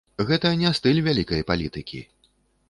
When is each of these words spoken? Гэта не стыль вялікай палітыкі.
Гэта 0.29 0.51
не 0.61 0.71
стыль 0.77 1.01
вялікай 1.09 1.45
палітыкі. 1.53 2.03